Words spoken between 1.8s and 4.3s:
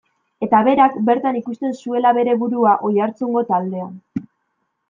zuela bere burua, Oiartzungo taldean.